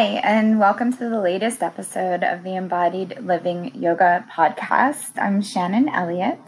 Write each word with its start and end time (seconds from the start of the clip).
Hi, 0.00 0.18
and 0.24 0.58
welcome 0.58 0.94
to 0.94 1.10
the 1.10 1.20
latest 1.20 1.62
episode 1.62 2.24
of 2.24 2.42
the 2.42 2.56
Embodied 2.56 3.18
Living 3.20 3.74
Yoga 3.74 4.24
podcast. 4.32 5.10
I'm 5.18 5.42
Shannon 5.42 5.90
Elliott, 5.90 6.40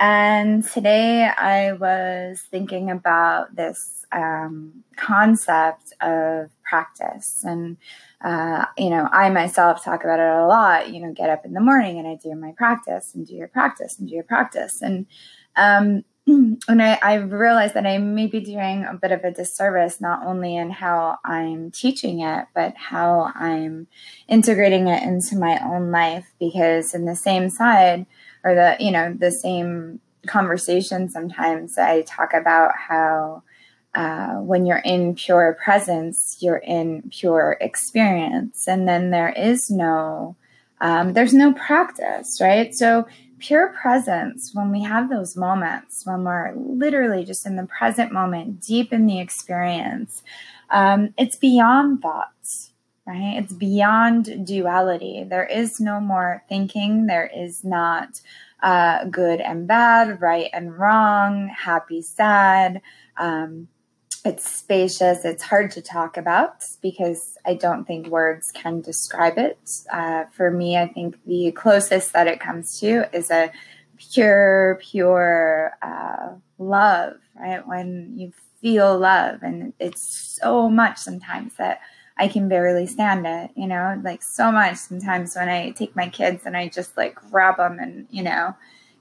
and 0.00 0.64
today 0.64 1.24
I 1.24 1.72
was 1.72 2.40
thinking 2.50 2.90
about 2.90 3.54
this 3.54 4.06
um, 4.10 4.84
concept 4.96 5.92
of 6.00 6.48
practice. 6.64 7.44
And, 7.44 7.76
uh, 8.24 8.64
you 8.78 8.88
know, 8.88 9.06
I 9.12 9.28
myself 9.28 9.84
talk 9.84 10.02
about 10.02 10.18
it 10.18 10.26
a 10.26 10.46
lot. 10.46 10.90
You 10.90 11.02
know, 11.02 11.12
get 11.12 11.28
up 11.28 11.44
in 11.44 11.52
the 11.52 11.60
morning 11.60 11.98
and 11.98 12.08
I 12.08 12.14
do 12.14 12.34
my 12.36 12.54
practice 12.56 13.14
and 13.14 13.26
do 13.26 13.34
your 13.34 13.48
practice 13.48 13.98
and 13.98 14.08
do 14.08 14.14
your 14.14 14.24
practice. 14.24 14.80
And, 14.80 15.04
um, 15.56 16.04
and 16.68 16.82
I, 16.82 16.98
I 17.02 17.14
realized 17.14 17.74
that 17.74 17.86
I 17.86 17.98
may 17.98 18.26
be 18.26 18.40
doing 18.40 18.84
a 18.84 18.94
bit 18.94 19.12
of 19.12 19.24
a 19.24 19.30
disservice, 19.30 20.00
not 20.00 20.26
only 20.26 20.56
in 20.56 20.70
how 20.70 21.18
I'm 21.24 21.70
teaching 21.70 22.20
it, 22.20 22.46
but 22.54 22.74
how 22.76 23.32
I'm 23.34 23.86
integrating 24.28 24.88
it 24.88 25.02
into 25.02 25.36
my 25.36 25.58
own 25.64 25.90
life. 25.90 26.26
Because 26.38 26.94
in 26.94 27.06
the 27.06 27.16
same 27.16 27.48
side, 27.48 28.04
or 28.44 28.54
the, 28.54 28.76
you 28.78 28.90
know, 28.90 29.14
the 29.18 29.30
same 29.30 30.00
conversation, 30.26 31.08
sometimes 31.08 31.78
I 31.78 32.02
talk 32.02 32.34
about 32.34 32.72
how 32.76 33.42
uh, 33.94 34.34
when 34.34 34.66
you're 34.66 34.78
in 34.78 35.14
pure 35.14 35.56
presence, 35.64 36.36
you're 36.40 36.58
in 36.58 37.10
pure 37.10 37.56
experience. 37.60 38.68
And 38.68 38.86
then 38.86 39.10
there 39.10 39.30
is 39.30 39.70
no, 39.70 40.36
um, 40.82 41.14
there's 41.14 41.32
no 41.32 41.54
practice, 41.54 42.38
right? 42.38 42.74
So 42.74 43.06
pure 43.38 43.74
presence, 43.80 44.54
when 44.54 44.70
we 44.70 44.82
have 44.82 45.08
those 45.08 45.36
moments, 45.36 46.04
when 46.04 46.24
we're 46.24 46.52
literally 46.54 47.24
just 47.24 47.46
in 47.46 47.56
the 47.56 47.66
present 47.66 48.12
moment, 48.12 48.60
deep 48.60 48.92
in 48.92 49.06
the 49.06 49.20
experience, 49.20 50.22
um, 50.70 51.14
it's 51.16 51.36
beyond 51.36 52.02
thoughts, 52.02 52.72
right? 53.06 53.36
It's 53.38 53.52
beyond 53.52 54.46
duality. 54.46 55.24
There 55.28 55.46
is 55.46 55.80
no 55.80 56.00
more 56.00 56.42
thinking. 56.48 57.06
There 57.06 57.30
is 57.34 57.64
not 57.64 58.20
uh, 58.62 59.04
good 59.04 59.40
and 59.40 59.66
bad, 59.66 60.20
right 60.20 60.50
and 60.52 60.76
wrong, 60.78 61.48
happy, 61.48 62.02
sad. 62.02 62.82
Um, 63.16 63.68
it's 64.28 64.48
spacious. 64.48 65.24
It's 65.24 65.42
hard 65.42 65.70
to 65.72 65.80
talk 65.80 66.18
about 66.18 66.62
because 66.82 67.38
I 67.46 67.54
don't 67.54 67.86
think 67.86 68.08
words 68.08 68.52
can 68.52 68.82
describe 68.82 69.38
it. 69.38 69.58
Uh, 69.90 70.24
for 70.32 70.50
me, 70.50 70.76
I 70.76 70.86
think 70.86 71.16
the 71.24 71.50
closest 71.52 72.12
that 72.12 72.26
it 72.26 72.38
comes 72.38 72.78
to 72.80 73.08
is 73.16 73.30
a 73.30 73.50
pure, 73.96 74.78
pure 74.82 75.72
uh, 75.80 76.34
love, 76.58 77.14
right? 77.40 77.66
When 77.66 78.12
you 78.18 78.32
feel 78.60 78.98
love, 78.98 79.42
and 79.42 79.72
it's 79.80 80.02
so 80.40 80.68
much 80.68 80.98
sometimes 80.98 81.54
that 81.54 81.80
I 82.18 82.28
can 82.28 82.48
barely 82.48 82.86
stand 82.86 83.26
it, 83.26 83.52
you 83.56 83.66
know, 83.66 83.98
like 84.04 84.22
so 84.22 84.52
much 84.52 84.76
sometimes 84.76 85.36
when 85.36 85.48
I 85.48 85.70
take 85.70 85.96
my 85.96 86.10
kids 86.10 86.42
and 86.44 86.54
I 86.54 86.68
just 86.68 86.96
like 86.98 87.14
grab 87.14 87.56
them 87.56 87.78
and, 87.78 88.06
you 88.10 88.24
know, 88.24 88.56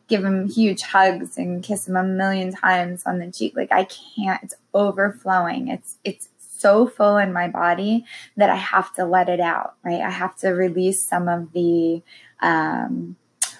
give 0.07 0.23
him 0.23 0.47
huge 0.47 0.81
hugs 0.81 1.37
and 1.37 1.63
kiss 1.63 1.87
him 1.87 1.95
a 1.95 2.03
million 2.03 2.53
times 2.53 3.03
on 3.05 3.19
the 3.19 3.31
cheek. 3.31 3.55
Like 3.55 3.71
I 3.71 3.85
can't, 3.85 4.43
it's 4.43 4.55
overflowing. 4.73 5.67
It's, 5.67 5.97
it's 6.03 6.29
so 6.39 6.87
full 6.87 7.17
in 7.17 7.33
my 7.33 7.47
body 7.47 8.05
that 8.35 8.49
I 8.49 8.55
have 8.55 8.93
to 8.95 9.05
let 9.05 9.29
it 9.29 9.39
out, 9.39 9.75
right? 9.83 10.01
I 10.01 10.09
have 10.09 10.35
to 10.37 10.49
release 10.49 11.03
some 11.03 11.27
of 11.27 11.51
the, 11.53 12.01
um, 12.41 13.15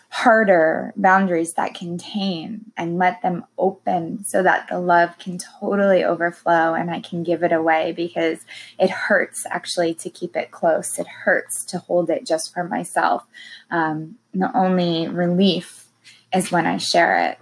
harder 0.10 0.94
boundaries 0.96 1.54
that 1.54 1.76
contain 1.76 2.72
and 2.76 2.98
let 2.98 3.22
them 3.22 3.46
open 3.60 4.26
so 4.26 4.42
that 4.42 4.68
the 4.68 4.80
love 4.80 5.16
can 5.20 5.38
totally 5.38 6.04
overflow 6.04 6.74
and 6.74 6.90
I 6.90 7.02
can 7.02 7.22
give 7.22 7.44
it 7.44 7.52
away 7.52 7.92
because 7.92 8.40
it 8.80 8.90
hurts 8.90 9.46
actually 9.52 9.94
to 9.96 10.10
keep 10.10 10.36
it 10.36 10.50
close. 10.50 10.98
It 10.98 11.06
hurts 11.06 11.64
to 11.66 11.78
hold 11.78 12.10
it 12.10 12.26
just 12.26 12.52
for 12.52 12.64
myself. 12.64 13.26
Um, 13.70 14.16
the 14.34 14.50
only 14.58 15.08
relief 15.08 15.87
is 16.34 16.52
when 16.52 16.66
I 16.66 16.78
share 16.78 17.32
it. 17.32 17.40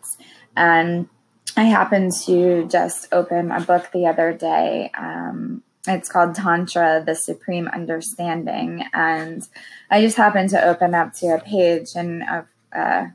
I 1.57 1.63
happened 1.63 2.11
to 2.25 2.67
just 2.67 3.07
open 3.13 3.51
a 3.51 3.61
book 3.61 3.89
the 3.93 4.07
other 4.07 4.33
day. 4.33 4.91
Um, 4.97 5.63
it's 5.87 6.09
called 6.09 6.35
Tantra, 6.35 7.01
the 7.05 7.15
Supreme 7.15 7.67
Understanding. 7.69 8.83
And 8.93 9.47
I 9.89 10.01
just 10.01 10.17
happened 10.17 10.49
to 10.49 10.65
open 10.65 10.93
up 10.93 11.13
to 11.15 11.27
a 11.27 11.39
page 11.39 11.89
and 11.95 12.23
I'm 12.23 12.47
uh, 12.75 13.05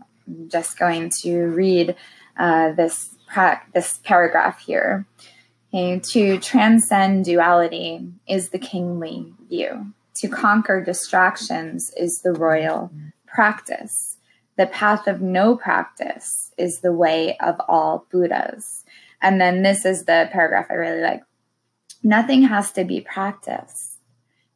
just 0.49 0.79
going 0.79 1.11
to 1.23 1.47
read 1.47 1.97
uh, 2.39 2.73
this, 2.73 3.15
pra- 3.27 3.63
this 3.75 3.99
paragraph 4.05 4.61
here. 4.61 5.05
Okay, 5.73 6.01
to 6.01 6.39
transcend 6.41 7.27
duality 7.27 8.09
is 8.27 8.49
the 8.49 8.59
kingly 8.59 9.35
view. 9.49 9.93
To 10.17 10.29
conquer 10.29 10.83
distractions 10.83 11.93
is 11.97 12.23
the 12.23 12.33
royal 12.33 12.91
practice 13.27 14.17
the 14.61 14.67
path 14.67 15.07
of 15.07 15.23
no 15.23 15.57
practice 15.57 16.53
is 16.59 16.81
the 16.81 16.93
way 16.93 17.35
of 17.39 17.59
all 17.67 18.05
Buddhas. 18.13 18.85
And 19.23 19.41
then 19.41 19.63
this 19.63 19.87
is 19.87 20.05
the 20.05 20.29
paragraph 20.31 20.67
I 20.69 20.75
really 20.75 21.01
like. 21.01 21.23
Nothing 22.03 22.43
has 22.43 22.71
to 22.73 22.85
be 22.85 23.01
practiced 23.01 24.01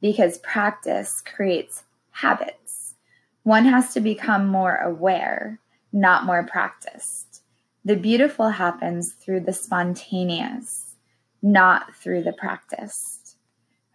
because 0.02 0.36
practice 0.36 1.22
creates 1.22 1.84
habits. 2.10 2.96
One 3.44 3.64
has 3.64 3.94
to 3.94 4.00
become 4.02 4.46
more 4.46 4.76
aware, 4.76 5.58
not 5.90 6.26
more 6.26 6.46
practiced. 6.46 7.40
The 7.82 7.96
beautiful 7.96 8.50
happens 8.50 9.14
through 9.14 9.40
the 9.40 9.54
spontaneous, 9.54 10.96
not 11.40 11.94
through 11.94 12.24
the 12.24 12.34
practiced. 12.34 13.36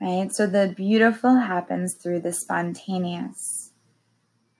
Right? 0.01 0.33
So 0.33 0.47
the 0.47 0.73
beautiful 0.75 1.35
happens 1.35 1.93
through 1.93 2.21
the 2.21 2.33
spontaneous 2.33 3.68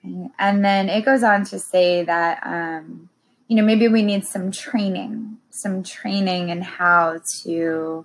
and 0.02 0.64
then 0.64 0.88
it 0.88 1.04
goes 1.04 1.22
on 1.22 1.44
to 1.46 1.58
say 1.58 2.04
that, 2.04 2.40
um, 2.44 3.08
you 3.48 3.56
know, 3.56 3.64
maybe 3.64 3.88
we 3.88 4.02
need 4.02 4.24
some 4.24 4.50
training, 4.50 5.38
some 5.50 5.82
training 5.82 6.48
in 6.48 6.62
how 6.62 7.20
to 7.42 8.04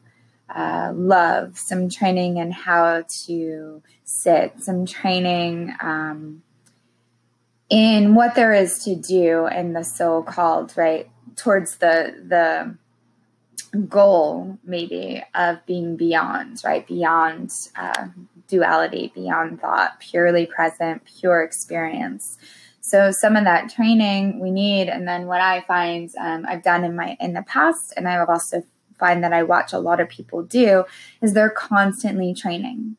uh, 0.54 0.92
love, 0.94 1.58
some 1.58 1.90
training 1.90 2.38
in 2.38 2.52
how 2.52 3.04
to 3.26 3.82
sit, 4.04 4.62
some 4.62 4.86
training 4.86 5.74
um, 5.82 6.44
in 7.70 8.14
what 8.14 8.36
there 8.36 8.54
is 8.54 8.84
to 8.84 8.96
do 8.96 9.48
in 9.48 9.74
the 9.74 9.84
so-called 9.84 10.74
right 10.78 11.10
towards 11.36 11.78
the 11.78 12.16
the 12.28 12.76
goal 13.76 14.58
maybe 14.64 15.24
of 15.34 15.66
being 15.66 15.96
beyond 15.96 16.62
right 16.64 16.88
beyond 16.88 17.52
uh, 17.78 18.08
duality, 18.48 19.12
beyond 19.16 19.60
thought, 19.62 20.00
purely 20.00 20.46
present, 20.46 21.04
pure 21.20 21.42
experience. 21.42 22.38
So 22.82 23.12
some 23.12 23.36
of 23.36 23.46
that 23.46 23.70
training 23.70 24.40
we 24.40 24.52
need, 24.52 24.90
and 24.90 25.08
then 25.08 25.26
what 25.26 25.42
I 25.42 25.62
find 25.62 26.12
um, 26.20 26.46
I've 26.48 26.64
done 26.64 26.84
in 26.84 26.96
my 26.96 27.18
in 27.20 27.34
the 27.34 27.42
past, 27.42 27.94
and 27.98 28.08
I 28.08 28.24
also 28.24 28.64
find 29.00 29.24
that 29.24 29.34
I 29.34 29.44
watch 29.44 29.74
a 29.74 29.80
lot 29.80 30.00
of 30.00 30.08
people 30.08 30.44
do, 30.44 30.86
is 31.22 31.34
they're 31.34 31.50
constantly 31.50 32.34
training 32.34 32.96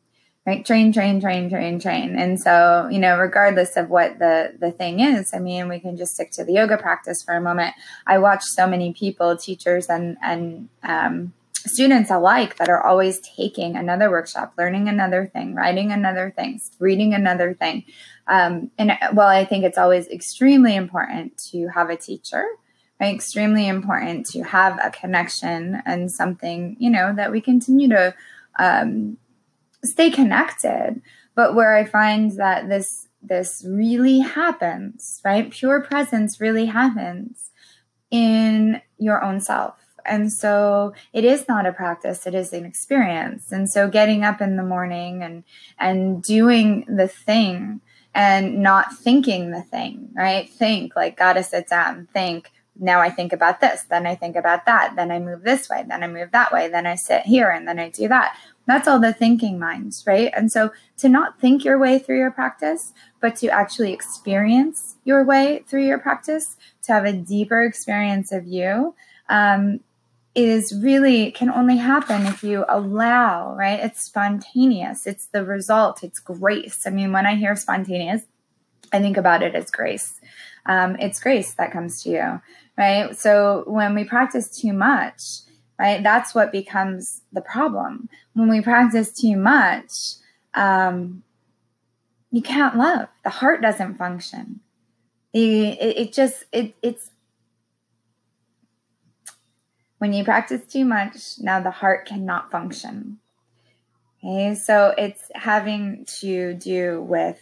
right 0.46 0.64
train 0.64 0.92
train 0.92 1.20
train 1.20 1.50
train 1.50 1.78
train 1.80 2.16
and 2.16 2.40
so 2.40 2.88
you 2.90 2.98
know 2.98 3.18
regardless 3.18 3.76
of 3.76 3.90
what 3.90 4.18
the 4.18 4.54
the 4.58 4.70
thing 4.70 5.00
is 5.00 5.32
i 5.34 5.38
mean 5.38 5.68
we 5.68 5.78
can 5.78 5.96
just 5.96 6.14
stick 6.14 6.30
to 6.30 6.44
the 6.44 6.52
yoga 6.52 6.76
practice 6.76 7.22
for 7.22 7.34
a 7.34 7.40
moment 7.40 7.74
i 8.06 8.16
watch 8.16 8.42
so 8.44 8.66
many 8.66 8.92
people 8.92 9.36
teachers 9.36 9.86
and 9.86 10.16
and 10.22 10.68
um, 10.82 11.32
students 11.66 12.10
alike 12.10 12.56
that 12.56 12.68
are 12.68 12.84
always 12.84 13.20
taking 13.20 13.76
another 13.76 14.10
workshop, 14.10 14.54
learning 14.56 14.88
another 14.88 15.26
thing, 15.26 15.54
writing 15.54 15.92
another 15.92 16.32
thing, 16.36 16.60
reading 16.78 17.12
another 17.12 17.54
thing. 17.54 17.84
Um, 18.26 18.70
and 18.78 18.92
well, 19.12 19.28
I 19.28 19.44
think 19.44 19.64
it's 19.64 19.78
always 19.78 20.08
extremely 20.08 20.74
important 20.74 21.36
to 21.50 21.68
have 21.68 21.90
a 21.90 21.96
teacher, 21.96 22.44
right? 23.00 23.14
Extremely 23.14 23.68
important 23.68 24.26
to 24.26 24.42
have 24.42 24.78
a 24.82 24.90
connection 24.90 25.82
and 25.84 26.10
something, 26.10 26.76
you 26.78 26.90
know, 26.90 27.14
that 27.14 27.30
we 27.30 27.40
continue 27.40 27.88
to 27.88 28.14
um, 28.58 29.18
stay 29.86 30.10
connected. 30.10 31.00
But 31.34 31.54
where 31.54 31.74
I 31.74 31.84
find 31.84 32.32
that 32.32 32.68
this 32.68 33.08
this 33.22 33.64
really 33.66 34.20
happens, 34.20 35.20
right? 35.24 35.50
Pure 35.50 35.80
presence 35.82 36.40
really 36.40 36.66
happens 36.66 37.50
in 38.10 38.80
your 38.98 39.22
own 39.24 39.40
self 39.40 39.86
and 40.06 40.32
so 40.32 40.94
it 41.12 41.24
is 41.24 41.48
not 41.48 41.66
a 41.66 41.72
practice, 41.72 42.26
it 42.26 42.34
is 42.34 42.52
an 42.52 42.64
experience. 42.64 43.52
And 43.52 43.68
so 43.68 43.88
getting 43.88 44.24
up 44.24 44.40
in 44.40 44.56
the 44.56 44.62
morning 44.62 45.22
and 45.22 45.44
and 45.78 46.22
doing 46.22 46.84
the 46.88 47.08
thing 47.08 47.80
and 48.14 48.62
not 48.62 48.94
thinking 48.96 49.50
the 49.50 49.62
thing, 49.62 50.10
right? 50.14 50.48
Think 50.48 50.96
like 50.96 51.16
gotta 51.16 51.42
sit 51.42 51.68
down, 51.68 51.96
and 51.96 52.10
think, 52.10 52.50
now 52.78 53.00
I 53.00 53.10
think 53.10 53.32
about 53.32 53.60
this, 53.60 53.82
then 53.82 54.06
I 54.06 54.14
think 54.14 54.36
about 54.36 54.66
that, 54.66 54.96
then 54.96 55.10
I 55.10 55.18
move 55.18 55.42
this 55.42 55.68
way, 55.68 55.84
then 55.86 56.02
I 56.02 56.08
move 56.08 56.30
that 56.32 56.52
way, 56.52 56.68
then 56.68 56.86
I 56.86 56.94
sit 56.94 57.22
here 57.22 57.50
and 57.50 57.66
then 57.66 57.78
I 57.78 57.90
do 57.90 58.08
that. 58.08 58.36
That's 58.66 58.88
all 58.88 58.98
the 58.98 59.12
thinking 59.12 59.58
minds, 59.58 60.04
right? 60.06 60.30
And 60.36 60.50
so 60.50 60.72
to 60.98 61.08
not 61.08 61.40
think 61.40 61.64
your 61.64 61.78
way 61.78 61.98
through 61.98 62.18
your 62.18 62.32
practice, 62.32 62.92
but 63.20 63.36
to 63.36 63.48
actually 63.48 63.92
experience 63.92 64.96
your 65.04 65.24
way 65.24 65.64
through 65.68 65.86
your 65.86 65.98
practice, 65.98 66.56
to 66.82 66.92
have 66.92 67.04
a 67.04 67.12
deeper 67.12 67.62
experience 67.62 68.32
of 68.32 68.46
you, 68.46 68.94
um, 69.28 69.80
is 70.34 70.78
really 70.82 71.30
can 71.30 71.48
only 71.48 71.78
happen 71.78 72.26
if 72.26 72.44
you 72.44 72.64
allow, 72.68 73.54
right? 73.54 73.80
It's 73.80 74.02
spontaneous. 74.02 75.06
It's 75.06 75.26
the 75.26 75.44
result. 75.44 76.02
It's 76.02 76.18
grace. 76.18 76.86
I 76.86 76.90
mean, 76.90 77.10
when 77.12 77.24
I 77.24 77.36
hear 77.36 77.56
spontaneous, 77.56 78.22
I 78.92 79.00
think 79.00 79.16
about 79.16 79.42
it 79.42 79.54
as 79.54 79.70
grace. 79.70 80.20
Um, 80.66 80.96
it's 81.00 81.20
grace 81.20 81.54
that 81.54 81.72
comes 81.72 82.02
to 82.02 82.10
you, 82.10 82.40
right? 82.76 83.16
So 83.16 83.64
when 83.66 83.94
we 83.94 84.04
practice 84.04 84.48
too 84.48 84.74
much, 84.74 85.40
right, 85.78 86.02
that's 86.02 86.34
what 86.34 86.52
becomes 86.52 87.22
the 87.32 87.40
problem. 87.40 88.08
When 88.34 88.48
we 88.48 88.60
practice 88.60 89.12
too 89.12 89.36
much, 89.36 90.14
um, 90.54 91.22
you 92.30 92.42
can't 92.42 92.76
love. 92.76 93.08
The 93.24 93.30
heart 93.30 93.62
doesn't 93.62 93.98
function. 93.98 94.60
The 95.32 95.68
it, 95.68 95.98
it 95.98 96.12
just 96.12 96.44
it 96.52 96.74
it's 96.82 97.10
when 99.98 100.12
you 100.12 100.24
practice 100.24 100.60
too 100.66 100.84
much, 100.84 101.38
now 101.40 101.60
the 101.60 101.70
heart 101.70 102.06
cannot 102.06 102.50
function. 102.50 103.18
Okay, 104.22 104.54
so 104.54 104.94
it's 104.98 105.30
having 105.34 106.04
to 106.20 106.54
do 106.54 107.02
with 107.02 107.40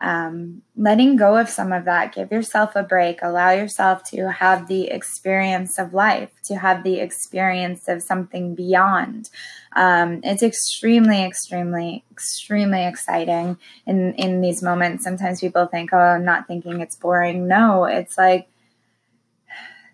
um, 0.00 0.62
letting 0.76 1.16
go 1.16 1.36
of 1.36 1.48
some 1.48 1.72
of 1.72 1.84
that. 1.84 2.14
Give 2.14 2.30
yourself 2.32 2.74
a 2.74 2.82
break. 2.82 3.18
Allow 3.22 3.50
yourself 3.50 4.02
to 4.10 4.30
have 4.30 4.66
the 4.66 4.88
experience 4.88 5.78
of 5.78 5.92
life, 5.92 6.30
to 6.44 6.56
have 6.56 6.84
the 6.84 7.00
experience 7.00 7.86
of 7.86 8.02
something 8.02 8.54
beyond. 8.54 9.28
Um, 9.76 10.20
it's 10.24 10.42
extremely, 10.42 11.22
extremely, 11.22 12.04
extremely 12.10 12.84
exciting 12.84 13.58
in 13.86 14.14
in 14.14 14.40
these 14.40 14.62
moments. 14.62 15.04
Sometimes 15.04 15.40
people 15.40 15.66
think, 15.66 15.92
"Oh, 15.92 15.98
I'm 15.98 16.24
not 16.24 16.46
thinking 16.46 16.80
it's 16.80 16.96
boring." 16.96 17.46
No, 17.46 17.84
it's 17.84 18.16
like 18.16 18.48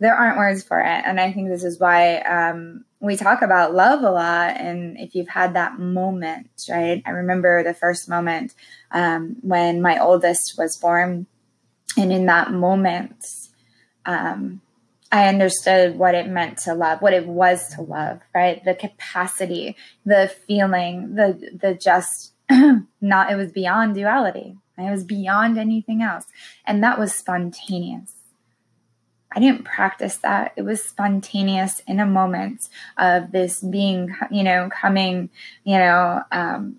there 0.01 0.15
aren't 0.15 0.39
words 0.39 0.63
for 0.63 0.81
it. 0.81 1.03
And 1.05 1.21
I 1.21 1.33
think 1.33 1.49
this 1.49 1.65
is 1.65 1.81
why 1.81 2.19
um, 2.19 2.85
we 3.07 3.17
talk 3.17 3.43
about 3.43 3.75
love 3.75 4.03
a 4.03 4.11
lot. 4.11 4.57
And 4.57 4.99
if 4.99 5.15
you've 5.15 5.29
had 5.29 5.55
that 5.55 5.79
moment, 5.79 6.51
right? 6.69 7.03
I 7.07 7.11
remember 7.11 7.63
the 7.63 7.75
first 7.75 8.09
moment 8.09 8.55
um, 8.91 9.37
when 9.43 9.81
my 9.81 9.99
oldest 9.99 10.57
was 10.59 10.77
born. 10.77 11.27
And 11.97 12.13
in 12.13 12.27
that 12.27 12.53
moment, 12.53 13.25
um, 14.05 14.61
I 15.11 15.29
understood 15.29 15.97
what 15.97 16.15
it 16.15 16.29
meant 16.29 16.59
to 16.59 16.75
love, 16.75 17.01
what 17.01 17.15
it 17.15 17.27
was 17.27 17.69
to 17.75 17.83
love, 17.83 18.21
right? 18.35 18.63
The 18.65 18.75
capacity, 18.75 19.77
the 20.05 20.31
feeling, 20.47 21.15
the 21.15 21.57
the 21.59 21.75
just 21.75 22.33
not 23.01 23.31
it 23.31 23.37
was 23.37 23.53
beyond 23.53 23.95
duality. 23.95 24.57
It 24.77 24.91
was 24.91 25.05
beyond 25.05 25.59
anything 25.59 26.03
else. 26.03 26.27
And 26.67 26.83
that 26.83 26.99
was 26.99 27.15
spontaneous. 27.15 28.16
I 29.37 29.41
didn't 29.41 29.65
practice 29.65 30.17
that. 30.19 30.55
It 30.57 30.63
was 30.63 30.83
spontaneous 30.83 31.83
in 31.87 32.01
a 32.01 32.07
moment 32.07 32.71
of 32.97 33.33
this 33.33 33.61
being, 33.61 34.17
you 34.31 34.43
know, 34.43 34.71
coming, 34.71 35.29
you 35.63 35.77
know, 35.77 36.23
um, 36.33 36.77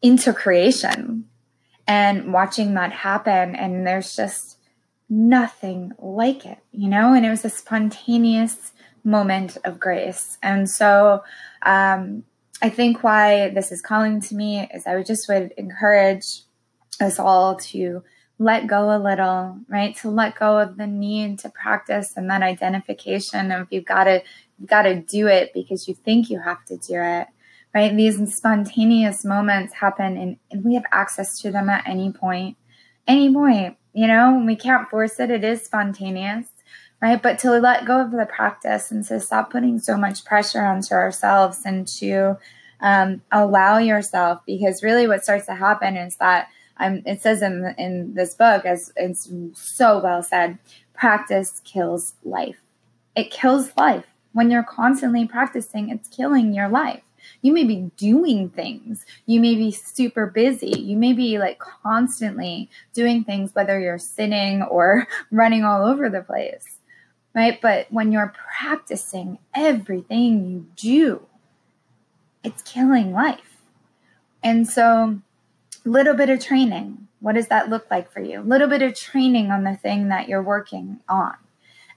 into 0.00 0.32
creation 0.32 1.28
and 1.86 2.32
watching 2.32 2.72
that 2.74 2.92
happen. 2.92 3.54
And 3.54 3.86
there's 3.86 4.16
just 4.16 4.56
nothing 5.10 5.92
like 5.98 6.46
it, 6.46 6.60
you 6.72 6.88
know, 6.88 7.12
and 7.12 7.26
it 7.26 7.30
was 7.30 7.44
a 7.44 7.50
spontaneous 7.50 8.72
moment 9.04 9.58
of 9.64 9.78
grace. 9.78 10.38
And 10.42 10.68
so, 10.70 11.22
um, 11.60 12.24
I 12.62 12.70
think 12.70 13.02
why 13.02 13.50
this 13.50 13.70
is 13.70 13.82
calling 13.82 14.20
to 14.22 14.34
me 14.34 14.66
is 14.72 14.86
I 14.86 14.94
would 14.94 15.06
just 15.06 15.28
would 15.28 15.52
encourage 15.58 16.42
us 17.00 17.18
all 17.18 17.56
to 17.56 18.02
let 18.42 18.66
go 18.66 18.94
a 18.94 18.98
little, 18.98 19.58
right? 19.68 19.94
To 19.96 20.10
let 20.10 20.38
go 20.38 20.58
of 20.58 20.76
the 20.76 20.86
need 20.86 21.38
to 21.40 21.48
practice 21.48 22.16
and 22.16 22.28
that 22.30 22.42
identification 22.42 23.52
of 23.52 23.68
you've 23.70 23.84
got 23.84 24.04
to 24.04 24.22
you've 24.58 24.68
got 24.68 24.82
to 24.82 25.00
do 25.00 25.28
it 25.28 25.52
because 25.54 25.86
you 25.86 25.94
think 25.94 26.28
you 26.28 26.40
have 26.40 26.64
to 26.66 26.76
do 26.76 27.00
it. 27.00 27.28
Right? 27.74 27.96
These 27.96 28.34
spontaneous 28.34 29.24
moments 29.24 29.74
happen 29.74 30.16
and, 30.16 30.36
and 30.50 30.64
we 30.64 30.74
have 30.74 30.84
access 30.92 31.40
to 31.40 31.50
them 31.50 31.70
at 31.70 31.88
any 31.88 32.12
point. 32.12 32.56
Any 33.06 33.32
point. 33.32 33.76
You 33.94 34.06
know, 34.06 34.42
we 34.44 34.56
can't 34.56 34.88
force 34.88 35.20
it. 35.20 35.30
It 35.30 35.44
is 35.44 35.64
spontaneous. 35.64 36.46
Right. 37.00 37.20
But 37.20 37.38
to 37.40 37.50
let 37.50 37.84
go 37.84 38.00
of 38.00 38.12
the 38.12 38.26
practice 38.26 38.90
and 38.90 39.04
to 39.06 39.18
stop 39.20 39.50
putting 39.50 39.78
so 39.78 39.96
much 39.96 40.24
pressure 40.24 40.62
onto 40.62 40.94
ourselves 40.94 41.62
and 41.64 41.86
to 41.98 42.38
um, 42.80 43.22
allow 43.32 43.78
yourself, 43.78 44.40
because 44.46 44.82
really 44.82 45.08
what 45.08 45.24
starts 45.24 45.46
to 45.46 45.54
happen 45.54 45.96
is 45.96 46.16
that 46.16 46.48
um, 46.78 47.02
it 47.06 47.20
says 47.22 47.42
in 47.42 47.74
in 47.78 48.14
this 48.14 48.34
book, 48.34 48.64
as 48.64 48.92
it's 48.96 49.30
so 49.54 50.00
well 50.02 50.22
said, 50.22 50.58
practice 50.94 51.60
kills 51.64 52.14
life. 52.24 52.60
It 53.14 53.30
kills 53.30 53.76
life 53.76 54.06
when 54.32 54.50
you're 54.50 54.62
constantly 54.62 55.26
practicing. 55.26 55.90
It's 55.90 56.08
killing 56.08 56.54
your 56.54 56.68
life. 56.68 57.02
You 57.40 57.52
may 57.52 57.64
be 57.64 57.90
doing 57.96 58.50
things. 58.50 59.06
You 59.26 59.40
may 59.40 59.54
be 59.54 59.70
super 59.70 60.26
busy. 60.26 60.74
You 60.78 60.96
may 60.96 61.12
be 61.12 61.38
like 61.38 61.58
constantly 61.58 62.68
doing 62.92 63.24
things, 63.24 63.54
whether 63.54 63.78
you're 63.78 63.98
sitting 63.98 64.62
or 64.62 65.06
running 65.30 65.64
all 65.64 65.84
over 65.86 66.08
the 66.08 66.22
place, 66.22 66.78
right? 67.34 67.60
But 67.60 67.86
when 67.90 68.12
you're 68.12 68.34
practicing 68.58 69.38
everything 69.54 70.50
you 70.50 70.66
do, 70.76 71.26
it's 72.42 72.62
killing 72.62 73.12
life. 73.12 73.62
And 74.42 74.68
so 74.68 75.20
little 75.84 76.14
bit 76.14 76.30
of 76.30 76.40
training. 76.40 77.08
What 77.20 77.34
does 77.34 77.48
that 77.48 77.70
look 77.70 77.90
like 77.90 78.10
for 78.10 78.20
you? 78.20 78.40
Little 78.40 78.68
bit 78.68 78.82
of 78.82 78.94
training 78.94 79.50
on 79.50 79.64
the 79.64 79.76
thing 79.76 80.08
that 80.08 80.28
you're 80.28 80.42
working 80.42 81.00
on. 81.08 81.34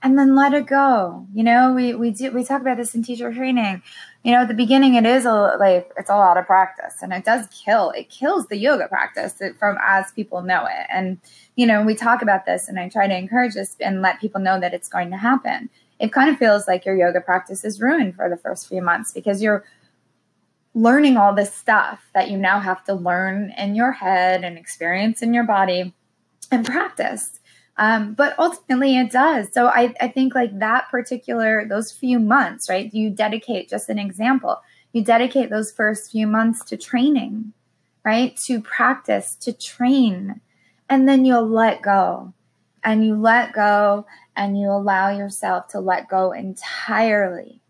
And 0.03 0.19
then 0.19 0.35
let 0.35 0.53
it 0.53 0.67
go. 0.67 1.25
You 1.33 1.43
know, 1.43 1.73
we, 1.73 1.95
we 1.95 2.11
do, 2.11 2.31
we 2.31 2.43
talk 2.43 2.61
about 2.61 2.77
this 2.77 2.93
in 2.93 3.03
teacher 3.03 3.33
training. 3.33 3.81
You 4.23 4.33
know, 4.33 4.41
at 4.41 4.47
the 4.47 4.53
beginning, 4.53 4.93
it 4.95 5.05
is 5.05 5.25
a, 5.25 5.55
like, 5.59 5.91
it's 5.97 6.11
a 6.11 6.15
lot 6.15 6.37
of 6.37 6.45
practice 6.45 7.01
and 7.01 7.11
it 7.11 7.25
does 7.25 7.47
kill, 7.47 7.89
it 7.91 8.09
kills 8.09 8.45
the 8.47 8.57
yoga 8.57 8.87
practice 8.87 9.41
from 9.57 9.77
as 9.81 10.11
people 10.11 10.43
know 10.43 10.65
it. 10.65 10.85
And, 10.91 11.17
you 11.55 11.65
know, 11.65 11.81
we 11.81 11.95
talk 11.95 12.21
about 12.21 12.45
this 12.45 12.67
and 12.67 12.79
I 12.79 12.87
try 12.89 13.07
to 13.07 13.17
encourage 13.17 13.55
this 13.55 13.75
and 13.79 14.03
let 14.03 14.21
people 14.21 14.41
know 14.41 14.59
that 14.59 14.75
it's 14.75 14.89
going 14.89 15.09
to 15.09 15.17
happen. 15.17 15.69
It 15.99 16.11
kind 16.11 16.29
of 16.29 16.37
feels 16.37 16.67
like 16.67 16.85
your 16.85 16.95
yoga 16.95 17.21
practice 17.21 17.63
is 17.63 17.81
ruined 17.81 18.15
for 18.15 18.29
the 18.29 18.37
first 18.37 18.67
few 18.67 18.81
months 18.81 19.11
because 19.11 19.41
you're 19.41 19.63
learning 20.75 21.15
all 21.15 21.33
this 21.33 21.53
stuff 21.53 22.09
that 22.13 22.29
you 22.29 22.37
now 22.37 22.59
have 22.59 22.83
to 22.83 22.93
learn 22.93 23.51
in 23.57 23.73
your 23.73 23.93
head 23.93 24.43
and 24.43 24.57
experience 24.57 25.21
in 25.21 25.33
your 25.33 25.45
body 25.45 25.93
and 26.51 26.65
practice. 26.65 27.39
Um, 27.77 28.13
but 28.13 28.37
ultimately 28.37 28.97
it 28.97 29.09
does. 29.09 29.47
So 29.53 29.67
I, 29.67 29.93
I 30.01 30.09
think 30.09 30.35
like 30.35 30.59
that 30.59 30.89
particular, 30.91 31.65
those 31.65 31.93
few 31.93 32.19
months, 32.19 32.69
right? 32.69 32.93
You 32.93 33.09
dedicate 33.09 33.69
just 33.69 33.89
an 33.89 33.97
example, 33.97 34.61
you 34.91 35.03
dedicate 35.03 35.49
those 35.49 35.71
first 35.71 36.11
few 36.11 36.27
months 36.27 36.63
to 36.65 36.77
training, 36.77 37.53
right? 38.03 38.35
To 38.45 38.61
practice, 38.61 39.35
to 39.41 39.53
train, 39.53 40.41
and 40.89 41.07
then 41.07 41.25
you'll 41.25 41.47
let 41.47 41.81
go 41.81 42.33
and 42.83 43.05
you 43.05 43.15
let 43.15 43.53
go 43.53 44.05
and 44.35 44.59
you 44.59 44.69
allow 44.69 45.09
yourself 45.09 45.69
to 45.69 45.79
let 45.79 46.09
go 46.09 46.33
entirely. 46.33 47.61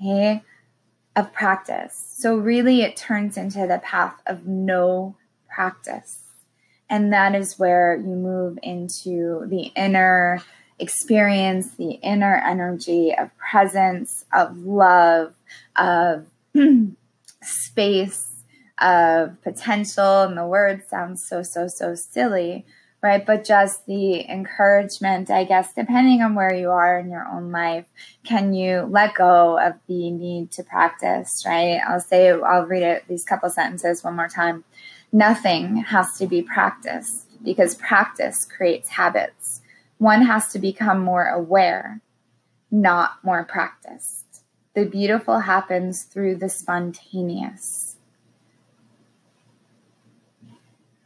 Okay 0.00 0.42
of 1.16 1.32
practice. 1.32 2.14
So, 2.18 2.36
really, 2.36 2.82
it 2.82 2.96
turns 2.96 3.36
into 3.36 3.66
the 3.66 3.80
path 3.82 4.20
of 4.26 4.46
no 4.46 5.16
practice. 5.48 6.20
And 6.88 7.12
that 7.12 7.34
is 7.34 7.58
where 7.58 7.96
you 7.96 8.14
move 8.14 8.58
into 8.62 9.46
the 9.46 9.72
inner 9.74 10.40
experience, 10.78 11.70
the 11.70 11.92
inner 12.02 12.36
energy 12.46 13.14
of 13.16 13.36
presence, 13.38 14.24
of 14.32 14.58
love, 14.58 15.34
of 15.76 16.26
space, 17.42 18.44
of 18.80 19.42
potential. 19.42 20.22
And 20.22 20.36
the 20.36 20.46
word 20.46 20.84
sounds 20.88 21.26
so, 21.26 21.42
so, 21.42 21.66
so 21.66 21.94
silly, 21.94 22.66
right? 23.02 23.24
But 23.24 23.44
just 23.44 23.86
the 23.86 24.28
encouragement, 24.28 25.30
I 25.30 25.44
guess, 25.44 25.72
depending 25.72 26.22
on 26.22 26.34
where 26.34 26.54
you 26.54 26.70
are 26.70 26.98
in 26.98 27.10
your 27.10 27.26
own 27.26 27.52
life, 27.52 27.84
can 28.24 28.54
you 28.54 28.82
let 28.90 29.14
go 29.14 29.58
of 29.58 29.74
the 29.86 30.10
need 30.10 30.50
to 30.52 30.62
practice, 30.62 31.44
right? 31.46 31.80
I'll 31.86 32.00
say, 32.00 32.30
I'll 32.30 32.66
read 32.66 32.82
it, 32.82 33.04
these 33.08 33.24
couple 33.24 33.50
sentences 33.50 34.02
one 34.02 34.16
more 34.16 34.28
time. 34.28 34.64
Nothing 35.12 35.76
has 35.76 36.18
to 36.18 36.26
be 36.26 36.42
practiced 36.42 37.42
because 37.44 37.74
practice 37.76 38.44
creates 38.44 38.90
habits. 38.90 39.60
One 39.98 40.22
has 40.22 40.48
to 40.52 40.58
become 40.58 41.00
more 41.00 41.26
aware, 41.26 42.00
not 42.70 43.22
more 43.22 43.44
practiced. 43.44 44.42
The 44.74 44.84
beautiful 44.84 45.40
happens 45.40 46.02
through 46.02 46.36
the 46.36 46.48
spontaneous. 46.48 47.96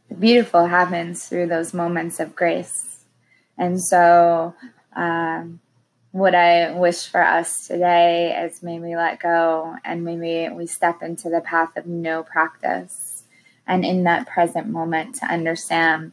beautiful 0.19 0.67
happens 0.67 1.27
through 1.27 1.47
those 1.47 1.73
moments 1.73 2.19
of 2.19 2.35
grace. 2.35 3.05
And 3.57 3.81
so, 3.81 4.53
um, 4.95 5.59
what 6.11 6.35
I 6.35 6.71
wish 6.73 7.07
for 7.07 7.23
us 7.23 7.67
today 7.67 8.37
is 8.43 8.61
may 8.61 8.79
we 8.79 8.95
let 8.95 9.21
go 9.21 9.77
and 9.85 10.03
maybe 10.03 10.53
we 10.53 10.67
step 10.67 11.01
into 11.01 11.29
the 11.29 11.39
path 11.39 11.77
of 11.77 11.85
no 11.85 12.23
practice. 12.23 13.23
And 13.65 13.85
in 13.85 14.03
that 14.03 14.27
present 14.27 14.67
moment, 14.67 15.15
to 15.15 15.25
understand 15.25 16.11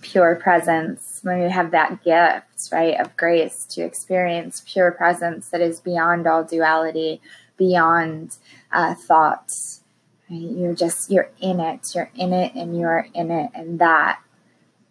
pure 0.00 0.34
presence, 0.34 1.20
when 1.22 1.40
we 1.40 1.50
have 1.50 1.70
that 1.70 2.02
gift, 2.02 2.72
right, 2.72 2.98
of 2.98 3.16
grace 3.16 3.64
to 3.66 3.82
experience 3.82 4.64
pure 4.66 4.90
presence 4.90 5.50
that 5.50 5.60
is 5.60 5.78
beyond 5.78 6.26
all 6.26 6.42
duality, 6.42 7.20
beyond 7.56 8.36
uh, 8.72 8.94
thoughts. 8.94 9.82
Right? 10.30 10.40
You're 10.40 10.74
just, 10.74 11.10
you're 11.10 11.30
in 11.40 11.60
it, 11.60 11.88
you're 11.94 12.10
in 12.14 12.32
it, 12.32 12.54
and 12.54 12.78
you're 12.78 13.06
in 13.14 13.30
it, 13.30 13.50
and 13.54 13.78
that. 13.78 14.20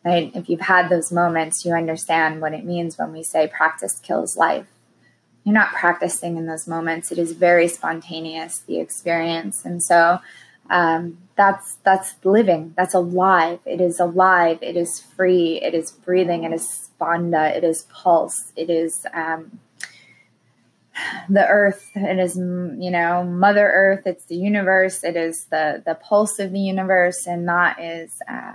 Right? 0.03 0.31
If 0.35 0.49
you've 0.49 0.61
had 0.61 0.89
those 0.89 1.11
moments, 1.11 1.65
you 1.65 1.73
understand 1.73 2.41
what 2.41 2.53
it 2.53 2.63
means 2.63 2.97
when 2.97 3.11
we 3.11 3.23
say 3.23 3.47
practice 3.47 3.99
kills 3.99 4.37
life. 4.37 4.67
You're 5.43 5.53
not 5.53 5.73
practicing 5.73 6.37
in 6.37 6.45
those 6.45 6.67
moments. 6.67 7.11
It 7.11 7.17
is 7.17 7.33
very 7.33 7.67
spontaneous, 7.67 8.59
the 8.59 8.79
experience. 8.79 9.65
And 9.65 9.81
so 9.81 10.19
um, 10.69 11.17
that's 11.35 11.75
that's 11.83 12.15
living 12.23 12.73
that's 12.75 12.93
alive 12.93 13.59
it 13.65 13.79
is 13.79 13.99
alive 13.99 14.57
it 14.61 14.75
is 14.75 14.99
free 14.99 15.61
it 15.61 15.73
is 15.73 15.91
breathing 15.91 16.43
it 16.43 16.53
is 16.53 16.89
spanda. 16.99 17.55
it 17.55 17.63
is 17.63 17.83
pulse 17.83 18.51
it 18.55 18.69
is 18.69 19.05
um, 19.13 19.59
the 21.29 21.45
earth 21.47 21.91
it 21.95 22.19
is 22.19 22.37
you 22.37 22.91
know 22.91 23.23
mother 23.23 23.69
earth 23.73 24.05
it's 24.05 24.25
the 24.25 24.35
universe 24.35 25.03
it 25.03 25.15
is 25.15 25.45
the 25.45 25.83
the 25.85 25.95
pulse 25.95 26.39
of 26.39 26.51
the 26.51 26.59
universe 26.59 27.27
and 27.27 27.47
that 27.47 27.79
is 27.79 28.21
uh, 28.29 28.53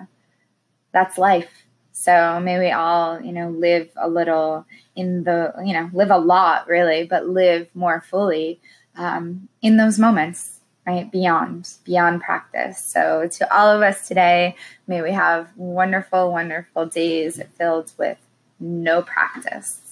that's 0.93 1.19
life 1.19 1.67
so 1.93 2.41
may 2.41 2.59
we 2.59 2.71
all 2.71 3.21
you 3.21 3.33
know 3.33 3.51
live 3.51 3.91
a 3.97 4.09
little 4.09 4.65
in 4.97 5.25
the 5.25 5.53
you 5.65 5.73
know 5.73 5.91
live 5.93 6.11
a 6.11 6.19
lot 6.19 6.67
really 6.67 7.05
but 7.05 7.29
live 7.29 7.69
more 7.75 8.01
fully 8.01 8.61
um, 8.97 9.49
in 9.63 9.77
those 9.77 9.99
moments 9.99 10.61
right? 10.87 11.11
Beyond, 11.11 11.69
beyond 11.85 12.21
practice. 12.21 12.83
So, 12.83 13.29
to 13.33 13.57
all 13.57 13.69
of 13.69 13.83
us 13.83 14.09
today, 14.09 14.57
may 14.87 15.03
we 15.03 15.13
have 15.13 15.49
wonderful, 15.57 16.33
wonderful 16.33 16.87
days 16.87 17.41
filled 17.57 17.93
with 17.99 18.19
no 18.59 19.03
practice. 19.03 19.90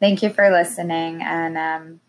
Thank 0.00 0.22
you 0.22 0.30
for 0.30 0.50
listening. 0.50 1.22
And 1.22 1.56
um, 1.56 2.00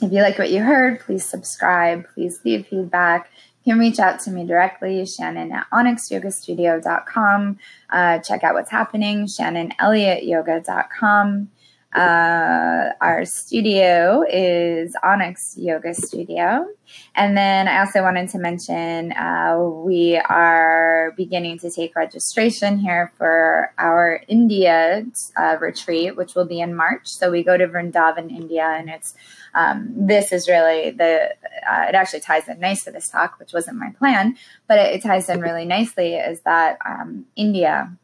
if 0.00 0.12
you 0.12 0.20
like 0.22 0.38
what 0.38 0.50
you 0.50 0.62
heard, 0.62 1.00
please 1.00 1.24
subscribe, 1.24 2.06
please 2.14 2.40
leave 2.44 2.66
feedback. 2.66 3.30
You 3.64 3.72
can 3.72 3.80
reach 3.80 3.98
out 3.98 4.20
to 4.20 4.30
me 4.30 4.46
directly, 4.46 5.04
Shannon 5.06 5.50
at 5.50 5.66
onyxyogastudio.com. 5.72 7.58
Uh, 7.90 8.18
check 8.18 8.44
out 8.44 8.54
what's 8.54 8.70
happening, 8.70 9.26
shannonelliottyoga.com. 9.26 11.50
Uh, 11.94 12.90
our 13.00 13.24
studio 13.24 14.24
is 14.28 14.96
Onyx 15.04 15.56
Yoga 15.56 15.94
Studio. 15.94 16.66
And 17.14 17.36
then 17.36 17.68
I 17.68 17.78
also 17.80 18.02
wanted 18.02 18.28
to 18.30 18.38
mention 18.38 19.12
uh, 19.12 19.58
we 19.58 20.16
are 20.16 21.12
beginning 21.16 21.60
to 21.60 21.70
take 21.70 21.94
registration 21.94 22.78
here 22.78 23.12
for 23.16 23.72
our 23.78 24.20
India 24.26 25.06
uh, 25.36 25.56
retreat, 25.60 26.16
which 26.16 26.34
will 26.34 26.46
be 26.46 26.60
in 26.60 26.74
March. 26.74 27.06
So 27.06 27.30
we 27.30 27.44
go 27.44 27.56
to 27.56 27.68
Vrindavan, 27.68 28.28
India, 28.28 28.64
and 28.64 28.90
it's 28.90 29.14
um, 29.54 29.92
this 29.96 30.32
is 30.32 30.48
really 30.48 30.90
the 30.90 31.30
uh, 31.70 31.86
it 31.88 31.94
actually 31.94 32.20
ties 32.20 32.48
in 32.48 32.58
nice 32.58 32.82
to 32.84 32.90
this 32.90 33.08
talk, 33.08 33.38
which 33.38 33.52
wasn't 33.52 33.78
my 33.78 33.90
plan, 33.90 34.36
but 34.66 34.80
it, 34.80 34.96
it 34.96 35.02
ties 35.02 35.28
in 35.28 35.40
really 35.40 35.64
nicely. 35.64 36.14
Is 36.14 36.40
that 36.40 36.78
um, 36.84 37.26
India? 37.36 37.96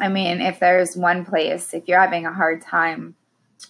I 0.00 0.08
mean, 0.08 0.40
if 0.40 0.58
there's 0.58 0.96
one 0.96 1.24
place, 1.24 1.72
if 1.72 1.86
you're 1.86 2.00
having 2.00 2.26
a 2.26 2.32
hard 2.32 2.60
time 2.60 3.14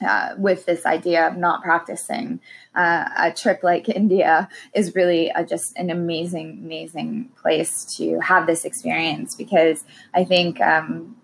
uh, 0.07 0.35
with 0.37 0.67
this 0.67 0.85
idea 0.85 1.27
of 1.29 1.37
not 1.37 1.63
practicing. 1.63 2.41
Uh, 2.75 3.09
a 3.17 3.33
trip 3.33 3.63
like 3.63 3.89
India 3.89 4.49
is 4.75 4.95
really 4.95 5.31
a, 5.31 5.45
just 5.45 5.77
an 5.77 5.91
amazing, 5.91 6.61
amazing 6.65 7.31
place 7.41 7.85
to 7.97 8.21
have 8.21 8.47
this 8.47 8.65
experience 8.65 9.35
because 9.35 9.85
I 10.15 10.25
think 10.25 10.61
um, 10.61 11.17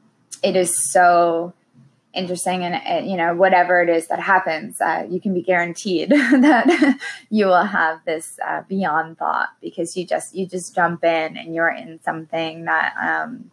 it 0.42 0.56
is 0.56 0.92
so 0.92 1.52
interesting 2.14 2.62
and 2.62 2.74
uh, 2.74 3.08
you 3.10 3.16
know 3.16 3.34
whatever 3.34 3.80
it 3.80 3.88
is 3.88 4.08
that 4.08 4.20
happens 4.20 4.78
uh, 4.82 5.06
you 5.08 5.18
can 5.18 5.32
be 5.32 5.40
guaranteed 5.40 6.10
that 6.10 6.98
you 7.30 7.46
will 7.46 7.64
have 7.64 8.04
this 8.04 8.38
uh, 8.46 8.60
beyond 8.68 9.16
thought 9.16 9.48
because 9.62 9.96
you 9.96 10.04
just 10.06 10.34
you 10.34 10.46
just 10.46 10.74
jump 10.74 11.02
in 11.04 11.38
and 11.38 11.54
you're 11.54 11.70
in 11.70 11.98
something 12.02 12.66
that 12.66 12.94
um, 13.00 13.50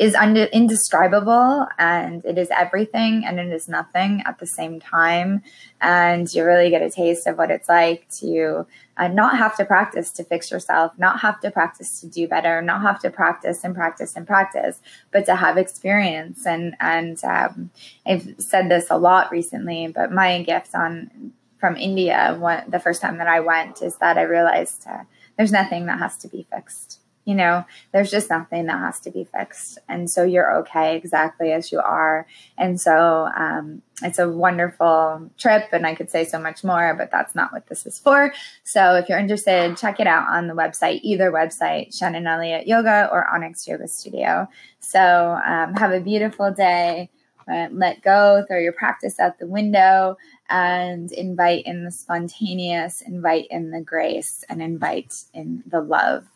is 0.00 0.14
indescribable 0.14 1.66
and 1.78 2.24
it 2.24 2.38
is 2.38 2.48
everything 2.56 3.22
and 3.22 3.38
it 3.38 3.52
is 3.52 3.68
nothing 3.68 4.22
at 4.24 4.38
the 4.38 4.46
same 4.46 4.80
time. 4.80 5.42
And 5.78 6.32
you 6.32 6.42
really 6.42 6.70
get 6.70 6.80
a 6.80 6.88
taste 6.88 7.26
of 7.26 7.36
what 7.36 7.50
it's 7.50 7.68
like 7.68 8.08
to 8.20 8.66
uh, 8.96 9.08
not 9.08 9.36
have 9.36 9.58
to 9.58 9.64
practice 9.66 10.10
to 10.12 10.24
fix 10.24 10.50
yourself, 10.50 10.92
not 10.96 11.20
have 11.20 11.38
to 11.40 11.50
practice 11.50 12.00
to 12.00 12.06
do 12.06 12.26
better, 12.26 12.62
not 12.62 12.80
have 12.80 12.98
to 13.00 13.10
practice 13.10 13.62
and 13.62 13.74
practice 13.74 14.16
and 14.16 14.26
practice, 14.26 14.80
but 15.10 15.26
to 15.26 15.36
have 15.36 15.58
experience. 15.58 16.46
And 16.46 16.76
and 16.80 17.22
um, 17.22 17.70
I've 18.06 18.36
said 18.38 18.70
this 18.70 18.86
a 18.88 18.96
lot 18.96 19.30
recently, 19.30 19.88
but 19.88 20.10
my 20.10 20.42
gift 20.42 20.74
on 20.74 21.32
from 21.58 21.76
India, 21.76 22.38
the 22.66 22.80
first 22.80 23.02
time 23.02 23.18
that 23.18 23.28
I 23.28 23.40
went, 23.40 23.82
is 23.82 23.96
that 23.96 24.16
I 24.16 24.22
realized 24.22 24.86
uh, 24.86 25.04
there's 25.36 25.52
nothing 25.52 25.84
that 25.86 25.98
has 25.98 26.16
to 26.18 26.28
be 26.28 26.46
fixed 26.50 26.99
you 27.30 27.36
know, 27.36 27.64
there's 27.92 28.10
just 28.10 28.28
nothing 28.28 28.66
that 28.66 28.80
has 28.80 28.98
to 28.98 29.08
be 29.08 29.22
fixed. 29.22 29.78
And 29.88 30.10
so 30.10 30.24
you're 30.24 30.52
okay 30.62 30.96
exactly 30.96 31.52
as 31.52 31.70
you 31.70 31.78
are. 31.78 32.26
And 32.58 32.80
so 32.80 33.28
um, 33.36 33.82
it's 34.02 34.18
a 34.18 34.28
wonderful 34.28 35.30
trip, 35.38 35.68
and 35.70 35.86
I 35.86 35.94
could 35.94 36.10
say 36.10 36.24
so 36.24 36.40
much 36.40 36.64
more, 36.64 36.92
but 36.98 37.12
that's 37.12 37.36
not 37.36 37.52
what 37.52 37.68
this 37.68 37.86
is 37.86 38.00
for. 38.00 38.34
So 38.64 38.96
if 38.96 39.08
you're 39.08 39.20
interested, 39.20 39.76
check 39.76 40.00
it 40.00 40.08
out 40.08 40.26
on 40.28 40.48
the 40.48 40.54
website, 40.54 40.98
either 41.04 41.30
website, 41.30 41.96
Shannon 41.96 42.26
Elliott 42.26 42.66
Yoga 42.66 43.08
or 43.12 43.28
Onyx 43.28 43.68
Yoga 43.68 43.86
Studio. 43.86 44.48
So 44.80 45.40
um, 45.46 45.74
have 45.74 45.92
a 45.92 46.00
beautiful 46.00 46.50
day. 46.50 47.10
Uh, 47.48 47.68
let 47.70 48.02
go, 48.02 48.44
throw 48.48 48.58
your 48.58 48.72
practice 48.72 49.20
out 49.20 49.38
the 49.38 49.46
window, 49.46 50.16
and 50.48 51.12
invite 51.12 51.64
in 51.64 51.84
the 51.84 51.92
spontaneous, 51.92 53.02
invite 53.02 53.46
in 53.50 53.70
the 53.70 53.80
grace, 53.80 54.44
and 54.48 54.60
invite 54.60 55.14
in 55.32 55.62
the 55.64 55.80
love 55.80 56.26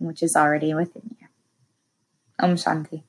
which 0.00 0.22
is 0.22 0.34
already 0.34 0.74
within 0.74 1.16
you. 1.20 1.28
Om 2.40 2.56
Shanti. 2.56 3.04